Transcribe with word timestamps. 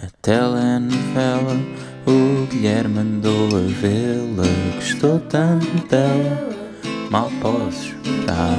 A 0.00 0.06
telenovela, 0.22 1.54
o 2.06 2.46
Guilherme 2.46 3.00
andou 3.00 3.48
a 3.48 3.60
vê-la, 3.60 4.48
gostou 4.74 5.20
tanto 5.20 5.86
dela, 5.86 6.48
mal 7.10 7.30
posso 7.42 7.88
esperar. 7.88 8.56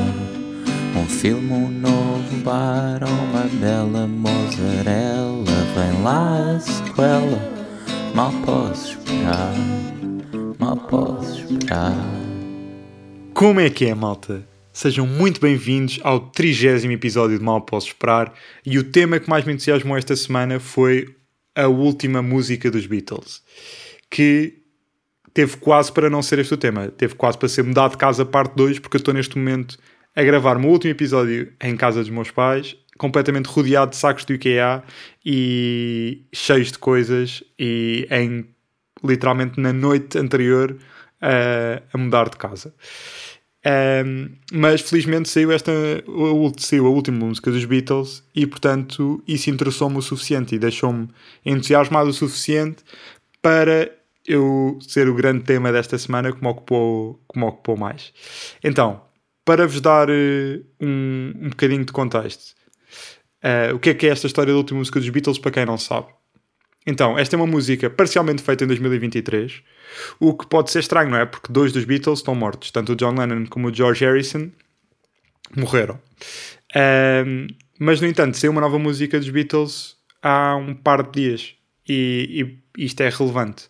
Um 0.96 1.07
filme, 1.07 1.51
um 1.51 1.69
novo 1.69 2.38
bar, 2.43 2.99
uma 3.04 3.47
bela 3.59 4.05
mozzarella, 4.05 5.43
vem 5.73 6.04
lá 6.04 6.51
a 6.51 6.59
sequela, 6.59 7.52
mal 8.13 8.31
posso 8.45 9.00
esperar, 9.00 9.55
mal 10.59 10.77
posso 10.77 11.52
esperar. 11.52 11.97
Como 13.34 13.59
é 13.59 13.71
que 13.71 13.88
é, 13.88 13.95
malta? 13.95 14.47
Sejam 14.71 15.07
muito 15.07 15.41
bem-vindos 15.41 16.00
ao 16.04 16.20
trigésimo 16.20 16.93
episódio 16.93 17.39
de 17.39 17.43
Mal 17.43 17.61
Posso 17.61 17.88
Esperar 17.88 18.34
e 18.63 18.77
o 18.77 18.84
tema 18.84 19.20
que 19.20 19.29
mais 19.29 19.45
me 19.45 19.54
entusiasmou 19.54 19.97
esta 19.97 20.15
semana 20.15 20.59
foi 20.59 21.07
a 21.55 21.67
última 21.67 22.21
música 22.21 22.69
dos 22.69 22.86
Beatles, 22.86 23.41
que 24.09 24.64
teve 25.33 25.57
quase 25.57 25.91
para 25.91 26.09
não 26.09 26.21
ser 26.21 26.39
este 26.39 26.54
o 26.54 26.57
tema, 26.57 26.89
teve 26.89 27.15
quase 27.15 27.37
para 27.37 27.50
ser 27.50 27.64
mudado 27.64 27.91
de 27.91 27.97
casa 27.97 28.25
parte 28.25 28.55
2, 28.55 28.79
porque 28.79 28.97
eu 28.97 29.00
estou 29.00 29.14
neste 29.14 29.37
momento 29.37 29.78
a 30.15 30.23
gravar 30.23 30.57
o 30.57 30.59
meu 30.59 30.69
último 30.69 30.92
episódio 30.92 31.51
em 31.61 31.75
casa 31.75 32.02
dos 32.02 32.09
meus 32.09 32.30
pais, 32.30 32.75
completamente 32.97 33.47
rodeado 33.47 33.92
de 33.92 33.97
sacos 33.97 34.25
do 34.25 34.33
IKEA 34.33 34.83
e 35.25 36.25
cheios 36.31 36.72
de 36.72 36.78
coisas 36.78 37.44
e 37.58 38.08
em 38.11 38.47
literalmente 39.03 39.59
na 39.59 39.73
noite 39.73 40.17
anterior 40.17 40.78
a, 41.20 41.81
a 41.92 41.97
mudar 41.97 42.30
de 42.30 42.38
casa. 42.38 42.73
Um, 43.66 44.30
mas 44.52 44.81
felizmente 44.81 45.30
saiu 45.30 45.49
esta 45.49 45.72
saiu 46.58 46.85
a 46.85 46.89
última 46.89 47.25
música 47.25 47.49
dos 47.49 47.63
Beatles 47.63 48.22
e 48.36 48.45
portanto 48.45 49.23
isso 49.25 49.49
interessou-me 49.49 49.97
o 49.97 50.02
suficiente 50.02 50.53
e 50.53 50.59
deixou-me 50.59 51.08
entusiasmado 51.45 52.09
o 52.09 52.13
suficiente 52.13 52.83
para 53.41 53.89
eu 54.27 54.77
ser 54.81 55.08
o 55.08 55.14
grande 55.14 55.45
tema 55.45 55.72
desta 55.72 55.97
semana 55.97 56.33
que 56.33 56.42
me 56.42 56.47
ocupou, 56.50 57.22
que 57.31 57.39
me 57.39 57.45
ocupou 57.45 57.78
mais. 57.78 58.14
Então, 58.61 59.02
para 59.45 59.66
vos 59.66 59.80
dar 59.80 60.09
uh, 60.09 60.66
um, 60.81 61.33
um 61.42 61.50
bocadinho 61.50 61.86
de 61.86 61.92
contexto, 61.92 62.53
uh, 63.44 63.75
o 63.75 63.80
que 63.80 63.92
é 63.92 63.94
que 63.94 64.08
é 64.08 64.09
esta 64.09 64.27
história 64.27 64.52
da 64.52 64.58
última 64.58 64.80
música 64.80 65.00
dos 65.00 65.09
Beatles 65.09 65.39
para 65.39 65.52
quem 65.52 65.66
não 65.66 65.77
sabe? 65.77 66.08
Então, 66.86 67.17
esta 67.17 67.36
é 67.36 67.38
uma 67.38 67.48
música 67.48 67.89
parcialmente 67.89 68.42
feita 68.42 68.64
em 68.64 68.67
2023, 68.67 69.62
o 70.20 70.34
que 70.34 70.45
pode 70.45 70.72
ser 70.72 70.80
estranho, 70.80 71.09
não 71.09 71.17
é? 71.17 71.26
Porque 71.26 71.52
dois 71.52 71.72
dos 71.72 71.86
Beatles 71.86 72.20
estão 72.20 72.36
mortos, 72.36 72.72
tanto 72.72 72.94
o 72.94 72.95
John 72.95 73.16
Lennon 73.17 73.45
como 73.45 73.70
o 73.70 73.73
George 73.73 74.03
Harrison 74.03 74.50
morreram. 75.56 76.00
Um, 76.76 77.48
mas, 77.80 78.02
no 78.02 78.08
entanto, 78.08 78.38
saiu 78.38 78.52
uma 78.52 78.61
nova 78.61 78.78
música 78.78 79.20
dos 79.20 79.30
Beatles 79.30 79.95
há 80.22 80.56
um 80.56 80.73
par 80.73 81.04
de 81.04 81.11
dias 81.22 81.56
e, 81.88 82.59
e 82.78 82.86
isto 82.86 83.02
é 83.02 83.09
relevante. 83.09 83.67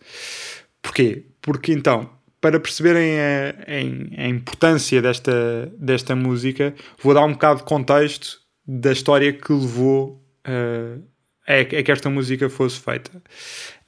Porquê? 0.82 1.26
Porque 1.42 1.72
então, 1.72 2.10
para 2.40 2.60
perceberem 2.60 3.20
a, 3.20 3.56
a, 3.68 4.24
a, 4.24 4.28
importância 4.28 5.02
desta, 5.02 5.72
desta 5.78 6.16
música, 6.16 6.74
vou 7.02 7.14
dar 7.14 7.26
um 7.26 7.34
bocado 7.34 7.60
de 7.60 7.66
contexto 7.66 8.40
da 8.68 8.92
história 8.92 9.34
que 9.34 9.52
levou 9.52 10.22
uh, 10.48 11.04
é, 11.48 11.62
é 11.62 11.84
que 11.84 11.92
esta 11.92 12.10
música 12.10 12.50
fosse 12.50 12.80
feita. 12.80 13.12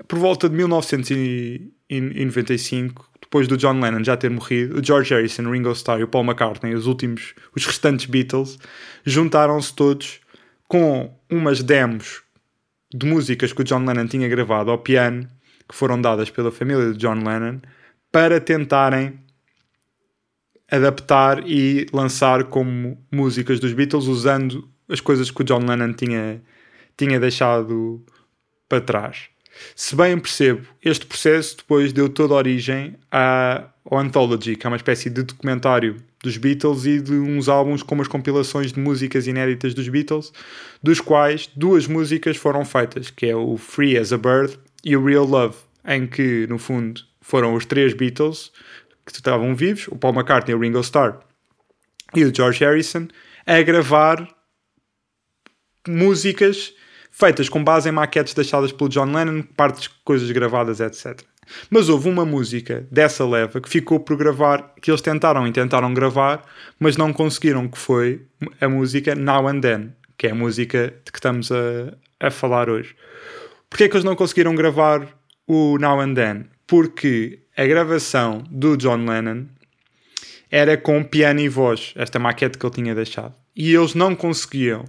Por 0.08 0.20
volta 0.20 0.48
de 0.50 0.56
1995, 0.56 3.09
depois 3.22 3.47
do 3.47 3.58
John 3.58 3.80
Lennon 3.80 4.03
já 4.03 4.17
ter 4.17 4.30
morrido, 4.30 4.80
o 4.80 4.84
George 4.84 5.14
Harrison, 5.14 5.50
Ringo 5.50 5.72
Starr 5.72 6.00
e 6.00 6.03
o 6.03 6.08
Paul 6.08 6.25
McCartney, 6.25 6.75
os 6.75 6.88
últimos, 6.88 7.34
os 7.56 7.66
restantes 7.66 8.06
Beatles, 8.06 8.58
juntaram-se 9.06 9.73
todos 9.73 10.20
com 10.67 11.14
umas 11.30 11.64
demos 11.64 12.22
de 12.94 13.06
músicas 13.06 13.53
que 13.53 13.62
o 13.62 13.64
John 13.64 13.86
Lennon 13.86 14.08
tinha 14.08 14.28
gravado 14.28 14.72
ao 14.72 14.78
piano, 14.78 15.28
que 15.67 15.75
foram 15.75 16.00
dadas 16.00 16.30
pela 16.30 16.52
família 16.52 16.92
de 16.92 16.97
John 16.97 17.16
Lennon, 17.16 17.59
para 18.12 18.40
tentarem 18.40 19.19
adaptar 20.69 21.47
e 21.47 21.88
lançar 21.94 22.46
como 22.46 22.97
músicas 23.12 23.59
dos 23.59 23.74
Beatles 23.74 24.06
usando 24.06 24.68
as 24.90 25.00
coisas 25.00 25.31
que 25.31 25.41
o 25.41 25.44
John 25.44 25.66
Lennon 25.66 25.94
tinha 25.94 26.41
tinha 26.97 27.19
deixado 27.19 28.03
para 28.67 28.81
trás. 28.81 29.29
Se 29.75 29.95
bem 29.95 30.17
percebo, 30.19 30.67
este 30.83 31.06
processo 31.06 31.57
depois 31.57 31.94
deu 31.94 32.09
toda 32.09 32.33
origem 32.33 32.95
à, 33.11 33.69
Anthology, 33.91 34.56
que 34.56 34.66
é 34.66 34.69
uma 34.69 34.75
espécie 34.75 35.09
de 35.09 35.23
documentário 35.23 35.97
dos 36.22 36.38
Beatles 36.38 36.85
e 36.85 37.00
de 37.00 37.13
uns 37.13 37.47
álbuns 37.47 37.83
com 37.83 37.95
umas 37.95 38.07
compilações 38.07 38.73
de 38.73 38.79
músicas 38.79 39.28
inéditas 39.28 39.73
dos 39.73 39.88
Beatles, 39.88 40.33
dos 40.81 41.00
quais 41.00 41.47
duas 41.56 41.88
músicas 41.88 42.35
foram 42.35 42.66
feitas, 42.66 43.09
que 43.09 43.27
é 43.27 43.35
o 43.35 43.57
Free 43.57 43.97
as 43.97 44.12
a 44.12 44.17
Bird 44.17 44.57
e 44.83 44.97
o 44.97 45.06
Real 45.06 45.25
Love, 45.25 45.57
em 45.85 46.07
que, 46.07 46.47
no 46.47 46.57
fundo, 46.57 47.01
foram 47.22 47.53
os 47.53 47.66
três 47.66 47.94
Beatles 47.94 48.51
que 49.06 49.12
estavam 49.12 49.56
vivos, 49.56 49.88
o 49.88 49.95
Paul 49.95 50.16
McCartney, 50.16 50.56
o 50.56 50.59
Ringo 50.59 50.79
Starr 50.79 51.19
e 52.16 52.25
o 52.25 52.33
George 52.33 52.63
Harrison, 52.63 53.07
a 53.45 53.62
gravar 53.62 54.27
músicas 55.88 56.73
feitas 57.18 57.48
com 57.48 57.64
base 57.64 57.88
em 57.88 57.94
maquetes 57.94 58.34
deixadas 58.34 58.74
pelo 58.74 58.90
John 58.90 59.06
Lennon, 59.06 59.42
partes, 59.56 59.88
coisas 60.03 60.30
gravadas, 60.31 60.81
etc. 60.81 61.22
Mas 61.70 61.88
houve 61.88 62.09
uma 62.09 62.26
música 62.26 62.86
dessa 62.92 63.26
leva 63.26 63.62
que 63.62 63.70
ficou 63.70 64.02
por 64.02 64.18
gravar, 64.18 64.74
que 64.81 64.92
eles 64.92 65.00
tentaram 65.00 65.48
e 65.48 65.52
tentaram 65.54 65.94
gravar, 65.94 66.44
mas 66.78 66.98
não 66.98 67.14
conseguiram, 67.14 67.70
que 67.70 67.78
foi 67.78 68.24
a 68.59 68.68
música 68.68 69.16
Now 69.16 69.48
and 69.48 69.62
Then, 69.62 69.94
que 70.18 70.28
é 70.28 70.31
a 70.31 70.36
música 70.36 70.94
de 71.06 71.12
que 71.12 71.18
estamos 71.18 71.52
a, 71.54 71.94
a 72.20 72.30
falar 72.30 72.70
hoje. 72.70 72.94
Porquê 73.70 73.86
é 73.86 73.88
que 73.88 73.96
eles 73.96 74.04
não 74.04 74.16
conseguiram 74.16 74.54
gravar 74.54 75.08
o 75.48 75.78
Now 75.78 76.02
and 76.02 76.16
Then? 76.16 76.46
Porque 76.68 77.40
a 77.56 77.66
gravação 77.66 78.44
do 78.50 78.75
John 78.75 79.06
Lennon 79.06 79.46
era 80.52 80.75
com 80.75 81.02
piano 81.02 81.40
e 81.40 81.48
voz, 81.48 81.94
esta 81.96 82.20
maquete 82.20 82.58
que 82.58 82.66
ele 82.66 82.75
tinha 82.75 82.96
deixado. 82.96 83.34
E 83.56 83.74
eles 83.74 83.94
não 83.94 84.14
conseguiam 84.16 84.84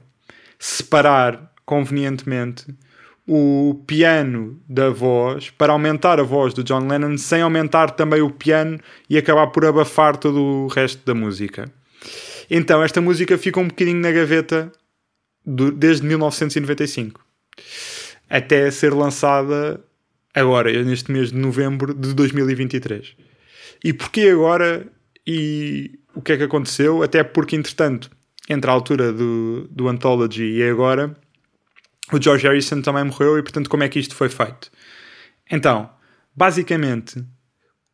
separar 0.59 1.55
convenientemente 1.67 2.65
o 3.29 3.83
piano 3.87 4.59
da 4.69 4.89
voz 4.89 5.51
para 5.51 5.73
aumentar 5.73 6.21
a 6.21 6.23
voz 6.23 6.55
do 6.55 6.63
John 6.63 6.87
Lennon 6.87 7.19
sem 7.19 7.43
aumentar 7.43 7.91
também 7.91 8.23
o 8.23 8.31
piano 8.31 8.79
e 9.11 9.19
acabar 9.19 9.49
por 9.49 9.67
abafar 9.67 10.17
todo 10.17 10.41
o 10.41 10.67
resto 10.69 11.05
da 11.05 11.13
música. 11.13 11.71
Então, 12.49 12.83
esta 12.83 13.01
música 13.01 13.37
fica 13.37 13.59
um 13.59 13.67
bocadinho 13.67 14.01
na 14.01 14.13
gaveta 14.13 14.71
do, 15.45 15.73
desde 15.73 16.07
1995 16.07 17.21
até 18.31 18.71
ser 18.71 18.93
lançada 18.93 19.81
agora, 20.35 20.71
neste 20.85 21.11
mês 21.11 21.31
de 21.31 21.37
novembro 21.37 21.93
de 21.95 22.15
2023. 22.15 23.15
E 23.83 23.93
porquê 23.93 24.29
agora 24.29 24.87
e 25.27 25.99
o 26.15 26.23
que 26.23 26.33
é 26.33 26.37
que 26.37 26.45
aconteceu? 26.45 27.03
Até 27.03 27.25
porque, 27.25 27.57
entretanto, 27.57 28.11
entre 28.49 28.71
a 28.71 28.75
altura 28.75 29.13
do, 29.13 29.67
do 29.71 29.89
Anthology 29.89 30.45
e 30.45 30.63
agora, 30.63 31.17
o 32.13 32.23
George 32.23 32.47
Harrison 32.47 32.81
também 32.83 33.05
morreu 33.05 33.39
e, 33.39 33.43
portanto, 33.43 33.69
como 33.69 33.83
é 33.83 33.89
que 33.89 33.99
isto 33.99 34.15
foi 34.15 34.29
feito? 34.29 34.71
Então, 35.51 35.91
basicamente, 36.35 37.25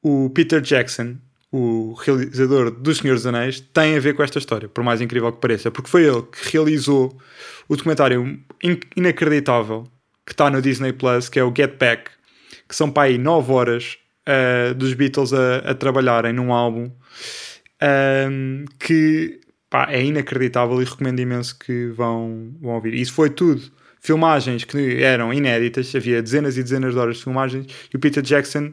o 0.02 0.30
Peter 0.30 0.60
Jackson, 0.60 1.16
o 1.50 1.94
realizador 1.94 2.70
dos 2.70 2.98
Senhores 2.98 3.22
dos 3.22 3.26
Anéis, 3.26 3.60
tem 3.60 3.96
a 3.96 4.00
ver 4.00 4.14
com 4.14 4.22
esta 4.22 4.38
história, 4.38 4.68
por 4.68 4.82
mais 4.84 5.00
incrível 5.00 5.32
que 5.32 5.40
pareça, 5.40 5.70
porque 5.70 5.90
foi 5.90 6.04
ele 6.04 6.22
que 6.22 6.52
realizou 6.52 7.18
o 7.68 7.76
documentário 7.76 8.40
inacreditável 8.96 9.86
que 10.26 10.32
está 10.32 10.50
no 10.50 10.62
Disney 10.62 10.92
Plus, 10.92 11.28
que 11.28 11.38
é 11.38 11.44
o 11.44 11.52
Get 11.54 11.78
Back, 11.78 12.10
que 12.68 12.76
são 12.76 12.90
para 12.90 13.04
aí 13.04 13.18
9 13.18 13.52
horas 13.52 13.98
uh, 14.28 14.74
dos 14.74 14.94
Beatles 14.94 15.32
a, 15.32 15.58
a, 15.58 15.74
trabalharem 15.74 16.32
num 16.32 16.52
álbum 16.52 16.84
um, 16.84 16.90
ehm, 17.80 18.64
que 18.78 19.40
pá, 19.68 19.88
é 19.90 20.02
inacreditável 20.02 20.80
e 20.80 20.84
recomendo 20.84 21.20
imenso 21.20 21.58
que 21.58 21.86
vão, 21.88 22.54
vão 22.60 22.74
ouvir. 22.74 22.94
Isso 22.94 23.12
foi 23.12 23.30
tudo 23.30 23.62
filmagens 24.02 24.64
que 24.64 25.00
eram 25.00 25.32
inéditas, 25.32 25.94
havia 25.94 26.20
dezenas 26.20 26.58
e 26.58 26.62
dezenas 26.62 26.92
de 26.92 26.98
horas 26.98 27.16
de 27.18 27.22
filmagens, 27.22 27.66
e 27.92 27.96
o 27.96 28.00
Peter 28.00 28.22
Jackson, 28.22 28.70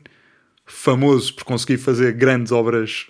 famoso 0.65 1.35
por 1.35 1.43
conseguir 1.43 1.77
fazer 1.77 2.13
grandes 2.13 2.51
obras 2.51 3.05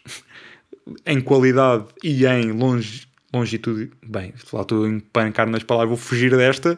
em 1.08 1.22
qualidade 1.22 1.86
e 2.04 2.26
em 2.26 2.52
longe, 2.52 3.08
longitude, 3.34 3.92
bem, 4.06 4.34
lá 4.52 4.62
estou 4.62 4.84
a 4.84 4.90
empancar 4.90 5.50
nas 5.50 5.64
palavras, 5.64 5.98
vou 5.98 5.98
fugir 5.98 6.36
desta 6.36 6.78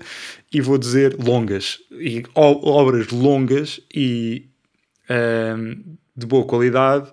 e 0.53 0.61
vou 0.61 0.77
dizer 0.77 1.17
longas, 1.17 1.79
e 1.91 2.23
obras 2.35 3.09
longas 3.09 3.81
e 3.93 4.47
um, 5.09 5.97
de 6.15 6.25
boa 6.27 6.45
qualidade, 6.45 7.11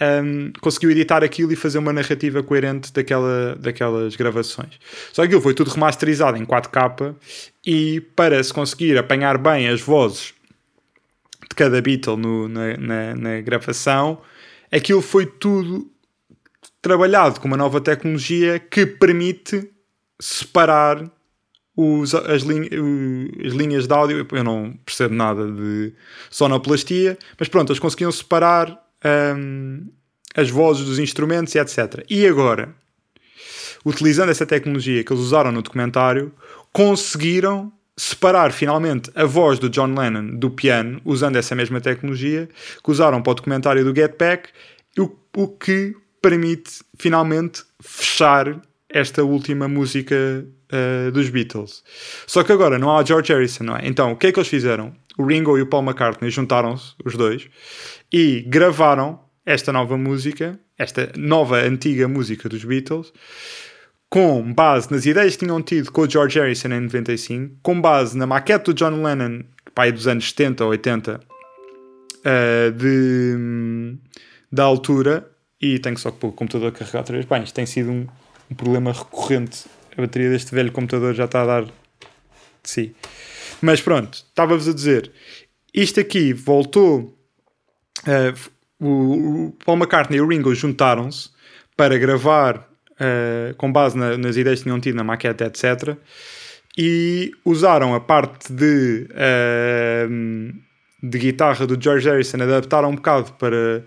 um, 0.00 0.52
conseguiu 0.60 0.90
editar 0.90 1.24
aquilo 1.24 1.52
e 1.52 1.56
fazer 1.56 1.78
uma 1.78 1.92
narrativa 1.92 2.42
coerente 2.42 2.92
daquela, 2.92 3.56
daquelas 3.56 4.16
gravações. 4.16 4.78
Só 5.12 5.22
que 5.22 5.26
aquilo 5.26 5.40
foi 5.40 5.54
tudo 5.54 5.70
remasterizado 5.70 6.36
em 6.36 6.44
4K 6.44 7.14
e 7.64 8.00
para 8.14 8.42
se 8.42 8.52
conseguir 8.52 8.98
apanhar 8.98 9.38
bem 9.38 9.68
as 9.68 9.80
vozes 9.80 10.34
de 11.48 11.54
cada 11.54 11.80
Beatle 11.80 12.16
no, 12.16 12.48
na, 12.48 12.76
na, 12.76 13.14
na 13.14 13.40
gravação, 13.40 14.20
aquilo 14.70 15.00
foi 15.00 15.26
tudo 15.26 15.90
trabalhado 16.82 17.40
com 17.40 17.48
uma 17.48 17.56
nova 17.56 17.80
tecnologia 17.80 18.58
que 18.58 18.86
permite 18.86 19.68
separar 20.20 21.10
os, 21.76 22.14
as, 22.14 22.42
lin, 22.42 22.68
as 23.44 23.52
linhas 23.52 23.86
de 23.86 23.92
áudio, 23.92 24.26
eu 24.30 24.44
não 24.44 24.72
percebo 24.84 25.14
nada 25.14 25.50
de 25.50 25.92
sonoplastia, 26.30 27.18
mas 27.38 27.48
pronto, 27.48 27.70
eles 27.70 27.80
conseguiam 27.80 28.10
separar 28.10 28.85
um, 29.06 29.86
as 30.34 30.50
vozes 30.50 30.84
dos 30.84 30.98
instrumentos 30.98 31.54
e 31.54 31.58
etc. 31.58 32.04
E 32.10 32.26
agora, 32.26 32.74
utilizando 33.84 34.30
essa 34.30 34.44
tecnologia 34.44 35.02
que 35.04 35.12
eles 35.12 35.22
usaram 35.22 35.52
no 35.52 35.62
documentário, 35.62 36.32
conseguiram 36.72 37.72
separar 37.96 38.52
finalmente 38.52 39.10
a 39.14 39.24
voz 39.24 39.58
do 39.58 39.70
John 39.70 39.94
Lennon 39.94 40.36
do 40.36 40.50
piano, 40.50 41.00
usando 41.04 41.36
essa 41.36 41.54
mesma 41.54 41.80
tecnologia 41.80 42.48
que 42.84 42.90
usaram 42.90 43.22
para 43.22 43.30
o 43.30 43.34
documentário 43.34 43.84
do 43.84 43.94
Get 43.94 44.18
Back, 44.18 44.50
o, 44.98 45.10
o 45.34 45.48
que 45.48 45.94
permite 46.20 46.82
finalmente 46.98 47.62
fechar 47.80 48.60
esta 48.96 49.22
última 49.22 49.68
música 49.68 50.16
uh, 50.72 51.12
dos 51.12 51.28
Beatles. 51.28 51.84
Só 52.26 52.42
que 52.42 52.50
agora 52.50 52.78
não 52.78 52.96
há 52.96 53.04
George 53.04 53.30
Harrison, 53.30 53.64
não 53.64 53.76
é? 53.76 53.86
Então 53.86 54.12
o 54.12 54.16
que 54.16 54.28
é 54.28 54.32
que 54.32 54.38
eles 54.38 54.48
fizeram? 54.48 54.94
O 55.18 55.26
Ringo 55.26 55.58
e 55.58 55.62
o 55.62 55.66
Paul 55.66 55.82
McCartney 55.82 56.30
juntaram-se, 56.30 56.94
os 57.04 57.14
dois, 57.14 57.46
e 58.10 58.42
gravaram 58.48 59.20
esta 59.44 59.70
nova 59.70 59.98
música, 59.98 60.58
esta 60.78 61.12
nova 61.14 61.58
antiga 61.58 62.08
música 62.08 62.48
dos 62.48 62.64
Beatles, 62.64 63.12
com 64.08 64.52
base 64.54 64.90
nas 64.90 65.04
ideias 65.04 65.36
que 65.36 65.44
tinham 65.44 65.60
tido 65.62 65.92
com 65.92 66.02
o 66.02 66.10
George 66.10 66.38
Harrison 66.38 66.68
em 66.68 66.80
95, 66.80 67.56
com 67.62 67.78
base 67.78 68.16
na 68.16 68.26
maquete 68.26 68.66
do 68.66 68.74
John 68.74 69.02
Lennon, 69.02 69.42
pai 69.74 69.92
dos 69.92 70.08
anos 70.08 70.30
70 70.30 70.64
ou 70.64 70.70
80, 70.70 71.20
uh, 71.20 72.72
de, 72.72 73.98
da 74.50 74.64
altura, 74.64 75.30
e 75.60 75.78
tenho 75.78 75.98
só 75.98 76.10
que 76.10 76.18
pôr 76.18 76.28
o 76.28 76.32
computador 76.32 76.68
a 76.68 76.72
carregar 76.72 77.00
outra 77.00 77.14
vez. 77.14 77.26
Bem, 77.26 77.42
isto 77.42 77.54
tem 77.54 77.66
sido 77.66 77.90
um, 77.90 78.06
um, 78.50 78.54
problema 78.54 78.92
recorrente. 78.92 79.66
A 79.96 80.00
bateria 80.00 80.30
deste 80.30 80.54
velho 80.54 80.72
computador 80.72 81.14
já 81.14 81.24
está 81.24 81.42
a 81.42 81.46
dar 81.46 81.64
de 81.64 81.70
si. 82.64 82.94
Mas 83.60 83.80
pronto, 83.80 84.14
estava-vos 84.14 84.68
a 84.68 84.72
dizer, 84.72 85.10
isto 85.72 86.00
aqui 86.00 86.32
voltou. 86.32 87.16
Uh, 88.06 88.56
o, 88.78 89.56
Paul 89.64 89.78
McCartney 89.78 90.18
e 90.18 90.20
o 90.20 90.28
Ringo 90.28 90.54
juntaram-se 90.54 91.30
para 91.76 91.96
gravar 91.98 92.58
uh, 92.58 93.54
com 93.56 93.72
base 93.72 93.96
na, 93.96 94.16
nas 94.16 94.36
ideias 94.36 94.60
que 94.60 94.64
tinham 94.64 94.80
tido 94.80 94.96
na 94.96 95.04
maquete, 95.04 95.44
etc. 95.44 95.96
E 96.76 97.32
usaram 97.44 97.94
a 97.94 98.00
parte 98.00 98.52
de, 98.52 99.08
uh, 99.12 100.54
de 101.02 101.18
guitarra 101.18 101.66
do 101.66 101.80
George 101.80 102.08
Harrison, 102.08 102.42
adaptaram 102.42 102.90
um 102.90 102.96
bocado 102.96 103.32
para, 103.32 103.84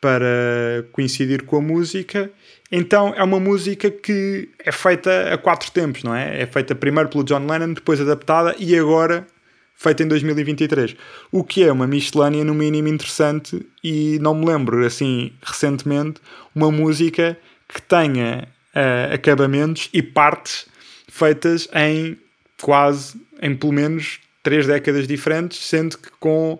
para 0.00 0.86
coincidir 0.92 1.44
com 1.44 1.56
a 1.56 1.60
música. 1.60 2.30
Então 2.70 3.14
é 3.16 3.22
uma 3.22 3.40
música 3.40 3.90
que 3.90 4.50
é 4.58 4.70
feita 4.70 5.32
a 5.32 5.38
quatro 5.38 5.70
tempos, 5.70 6.02
não 6.02 6.14
é? 6.14 6.42
É 6.42 6.46
feita 6.46 6.74
primeiro 6.74 7.08
pelo 7.08 7.24
John 7.24 7.46
Lennon, 7.46 7.72
depois 7.72 8.00
adaptada 8.00 8.54
e 8.58 8.76
agora 8.78 9.26
feita 9.74 10.02
em 10.02 10.08
2023. 10.08 10.96
O 11.30 11.44
que 11.44 11.62
é 11.62 11.72
uma 11.72 11.86
miscelânea 11.86 12.44
no 12.44 12.52
mínimo 12.52 12.88
interessante 12.88 13.64
e 13.82 14.18
não 14.20 14.34
me 14.34 14.44
lembro, 14.44 14.84
assim, 14.84 15.32
recentemente, 15.40 16.20
uma 16.54 16.70
música 16.70 17.38
que 17.68 17.80
tenha 17.80 18.48
uh, 18.74 19.14
acabamentos 19.14 19.88
e 19.92 20.02
partes 20.02 20.66
feitas 21.08 21.68
em 21.74 22.18
quase, 22.60 23.20
em 23.40 23.54
pelo 23.54 23.72
menos 23.72 24.20
três 24.42 24.66
décadas 24.66 25.06
diferentes, 25.06 25.58
sendo 25.58 25.96
que 25.96 26.10
com 26.18 26.58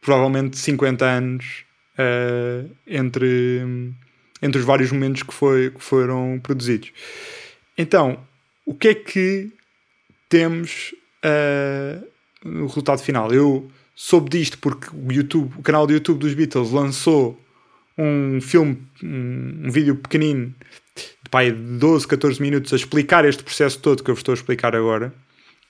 provavelmente 0.00 0.58
50 0.58 1.04
anos 1.04 1.64
uh, 1.98 2.68
entre, 2.86 3.62
entre 4.42 4.58
os 4.60 4.64
vários 4.64 4.90
momentos 4.92 5.22
que, 5.22 5.32
foi, 5.32 5.70
que 5.70 5.82
foram 5.82 6.40
produzidos. 6.42 6.92
Então, 7.76 8.18
o 8.64 8.74
que 8.74 8.88
é 8.88 8.94
que 8.94 9.52
temos 10.28 10.94
uh, 11.24 12.06
no 12.44 12.66
resultado 12.66 13.00
final? 13.00 13.32
Eu 13.32 13.70
soube 13.94 14.30
disto 14.30 14.58
porque 14.58 14.88
o, 14.94 15.12
YouTube, 15.12 15.52
o 15.58 15.62
canal 15.62 15.86
do 15.86 15.92
YouTube 15.92 16.18
dos 16.18 16.34
Beatles 16.34 16.70
lançou 16.70 17.40
um 17.96 18.40
filme, 18.40 18.82
um, 19.02 19.62
um 19.64 19.70
vídeo 19.70 19.96
pequenino 19.96 20.54
de 20.96 21.30
pai, 21.30 21.52
12, 21.52 22.06
14 22.06 22.42
minutos 22.42 22.72
a 22.72 22.76
explicar 22.76 23.24
este 23.24 23.42
processo 23.42 23.78
todo 23.78 24.02
que 24.02 24.10
eu 24.10 24.14
vos 24.14 24.20
estou 24.20 24.32
a 24.32 24.36
explicar 24.36 24.74
agora 24.74 25.12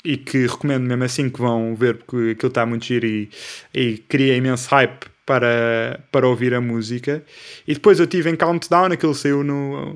e 0.04 0.16
que 0.16 0.46
recomendo 0.46 0.86
mesmo 0.86 1.04
assim 1.04 1.30
que 1.30 1.40
vão 1.40 1.74
ver 1.74 1.96
porque 1.96 2.32
aquilo 2.32 2.48
está 2.48 2.66
muito 2.66 2.84
giro 2.84 3.06
e, 3.06 3.30
e 3.72 3.98
cria 3.98 4.36
imenso 4.36 4.68
hype 4.70 5.06
para, 5.26 6.00
para 6.10 6.28
ouvir 6.28 6.54
a 6.54 6.60
música. 6.60 7.24
E 7.66 7.74
depois 7.74 7.98
eu 8.00 8.06
tive 8.06 8.30
em 8.30 8.36
Countdown, 8.36 8.92
aquilo 8.92 9.14
saiu 9.14 9.42
no, 9.42 9.94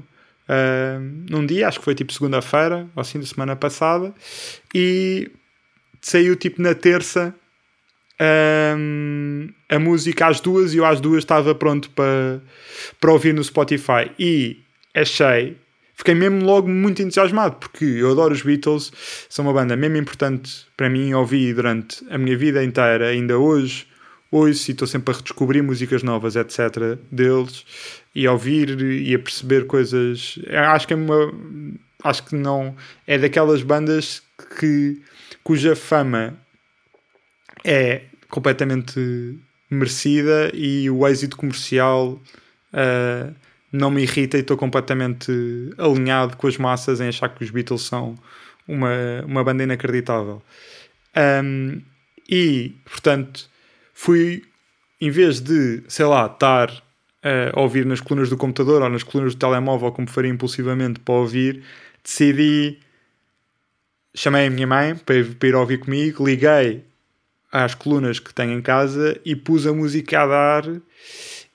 uh, 0.48 1.00
num 1.28 1.44
dia, 1.44 1.69
acho 1.69 1.78
que 1.78 1.84
foi 1.84 1.94
tipo 1.94 2.12
segunda-feira, 2.12 2.88
ou 2.94 3.00
assim 3.00 3.19
da 3.19 3.26
semana 3.26 3.54
passada, 3.54 4.14
e 4.75 5.30
saiu 6.00 6.36
tipo 6.36 6.62
na 6.62 6.75
terça 6.75 7.34
um, 8.76 9.48
a 9.69 9.78
música 9.78 10.26
às 10.26 10.40
duas 10.40 10.75
e 10.75 10.78
eu 10.78 10.84
às 10.84 11.00
duas 11.00 11.19
estava 11.19 11.54
pronto 11.54 11.90
para, 11.90 12.40
para 13.00 13.12
ouvir 13.12 13.32
no 13.32 13.42
Spotify 13.44 14.10
e 14.19 14.58
achei, 14.94 15.56
fiquei 15.94 16.14
mesmo 16.14 16.44
logo 16.44 16.69
muito 16.69 17.00
entusiasmado 17.00 17.56
porque 17.56 17.84
eu 17.84 18.10
adoro 18.10 18.34
os 18.34 18.42
Beatles, 18.42 18.92
são 19.28 19.44
uma 19.44 19.52
banda 19.52 19.76
mesmo 19.76 19.96
importante 19.96 20.66
para 20.76 20.90
mim, 20.90 21.12
ouvi 21.14 21.54
durante 21.54 22.04
a 22.10 22.19
minha 22.19 22.36
vida 22.36 22.64
inteira, 22.64 23.08
ainda 23.08 23.38
hoje 23.38 23.86
ouço 24.30 24.70
e 24.70 24.72
estou 24.72 24.86
sempre 24.86 25.12
a 25.12 25.16
redescobrir 25.16 25.62
músicas 25.62 26.02
novas, 26.02 26.36
etc. 26.36 26.98
deles 27.10 27.64
e 28.14 28.26
a 28.26 28.32
ouvir 28.32 28.80
e 28.80 29.14
a 29.14 29.19
perceber 29.19 29.66
coisas. 29.66 30.38
Acho 30.50 30.86
que 30.86 30.92
é 30.92 30.96
uma. 30.96 31.32
Acho 32.02 32.25
que 32.25 32.34
não. 32.34 32.75
É 33.06 33.19
daquelas 33.19 33.62
bandas 33.62 34.22
que, 34.58 35.00
cuja 35.42 35.75
fama 35.75 36.38
é 37.64 38.02
completamente 38.28 39.38
merecida 39.70 40.50
e 40.54 40.88
o 40.90 41.06
êxito 41.06 41.36
comercial 41.36 42.20
uh, 42.72 43.34
não 43.72 43.90
me 43.90 44.02
irrita 44.02 44.36
e 44.36 44.40
estou 44.40 44.56
completamente 44.56 45.30
alinhado 45.76 46.36
com 46.36 46.46
as 46.46 46.56
massas 46.56 47.00
em 47.00 47.08
achar 47.08 47.28
que 47.28 47.44
os 47.44 47.50
Beatles 47.50 47.82
são 47.82 48.14
uma, 48.66 49.22
uma 49.26 49.44
banda 49.44 49.62
inacreditável. 49.62 50.42
Um, 51.16 51.80
e, 52.28 52.75
portanto, 52.84 53.48
fui, 54.00 54.44
em 55.00 55.10
vez 55.10 55.40
de, 55.40 55.82
sei 55.88 56.06
lá, 56.06 56.26
estar 56.26 56.70
a 57.52 57.60
ouvir 57.60 57.84
nas 57.84 58.00
colunas 58.00 58.30
do 58.30 58.36
computador 58.36 58.80
ou 58.80 58.88
nas 58.88 59.02
colunas 59.02 59.34
do 59.34 59.38
telemóvel, 59.40 59.90
como 59.90 60.08
faria 60.08 60.30
impulsivamente 60.30 61.00
para 61.00 61.14
ouvir, 61.14 61.64
decidi. 62.04 62.78
Chamei 64.14 64.46
a 64.46 64.50
minha 64.50 64.68
mãe 64.68 64.94
para, 64.94 65.24
para 65.24 65.48
ir 65.48 65.54
ouvir 65.56 65.78
comigo, 65.78 66.24
liguei 66.24 66.84
às 67.50 67.74
colunas 67.74 68.20
que 68.20 68.32
tenho 68.32 68.52
em 68.52 68.62
casa 68.62 69.20
e 69.25 69.34
pus 69.34 69.66
a 69.66 69.73
música 69.73 70.23
a 70.23 70.26
dar 70.26 70.64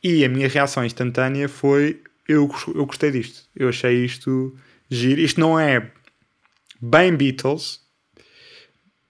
e 0.04 0.26
a 0.26 0.30
minha 0.30 0.50
reação 0.50 0.84
instantânea 0.86 1.48
foi 1.48 2.02
eu, 2.28 2.50
eu 2.76 2.86
gostei 2.86 3.12
disto, 3.12 3.48
eu 3.56 3.70
achei 3.70 4.04
isto 4.04 4.56
giro, 4.90 5.22
isto 5.22 5.40
não 5.40 5.58
é 5.60 5.92
bem 6.82 7.16
Beatles 7.16 7.82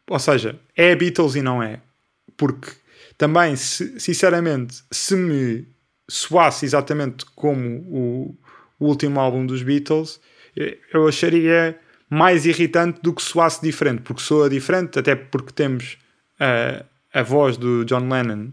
ou 0.08 0.20
seja, 0.20 0.60
é 0.76 0.96
Beatles 0.96 1.36
e 1.36 1.42
não 1.42 1.62
é 1.62 1.80
porque 2.38 2.83
também, 3.24 3.56
se, 3.56 4.02
sinceramente, 4.02 4.84
se 4.92 5.16
me 5.16 5.66
soasse 6.10 6.66
exatamente 6.66 7.26
como 7.34 7.78
o, 7.88 8.38
o 8.78 8.86
último 8.86 9.18
álbum 9.18 9.46
dos 9.46 9.64
Beatles, 9.64 10.20
eu 10.94 11.08
acharia 11.08 11.80
mais 12.10 12.46
irritante 12.46 13.00
do 13.02 13.14
que 13.14 13.22
soasse 13.22 13.62
diferente, 13.62 14.02
porque 14.02 14.22
soa 14.22 14.50
diferente, 14.50 15.00
até 15.00 15.16
porque 15.16 15.54
temos 15.54 15.98
a, 16.38 16.84
a 17.18 17.24
voz 17.24 17.56
do 17.56 17.86
John 17.86 18.10
Lennon 18.10 18.52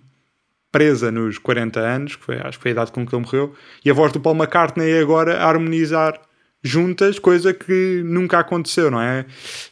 presa 0.70 1.10
nos 1.10 1.36
40 1.36 1.80
anos, 1.80 2.14
que 2.14 2.24
foi, 2.24 2.38
acho 2.38 2.56
que 2.56 2.62
foi 2.62 2.70
a 2.70 2.74
idade 2.74 2.92
com 2.92 3.04
que 3.04 3.12
ele 3.12 3.24
morreu, 3.24 3.52
e 3.84 3.90
a 3.90 3.92
voz 3.92 4.12
do 4.12 4.20
Paul 4.20 4.36
McCartney 4.36 5.00
agora 5.00 5.38
a 5.38 5.48
harmonizar 5.48 6.20
juntas, 6.62 7.18
coisa 7.18 7.54
que 7.54 8.02
nunca 8.04 8.38
aconteceu, 8.38 8.90
não 8.90 9.00
é? 9.00 9.24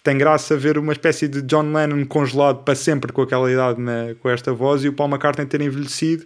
Tem 0.03 0.17
graça 0.17 0.57
ver 0.57 0.79
uma 0.79 0.93
espécie 0.93 1.29
de 1.29 1.43
John 1.43 1.73
Lennon 1.73 2.05
congelado 2.07 2.65
para 2.65 2.75
sempre 2.75 3.13
com 3.13 3.23
aquela 3.23 3.51
idade, 3.51 3.81
na, 3.81 4.15
com 4.21 4.31
esta 4.31 4.53
voz, 4.53 4.85
e 4.85 4.89
o 4.89 4.93
Paul 4.93 5.11
McCartney 5.11 5.47
ter 5.47 5.61
envelhecido. 5.61 6.25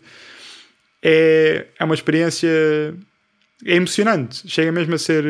É, 1.03 1.67
é 1.79 1.85
uma 1.85 1.95
experiência 1.95 2.49
é 3.65 3.77
emocionante, 3.77 4.49
chega 4.49 4.73
mesmo 4.73 4.95
a 4.95 4.99
ser, 4.99 5.25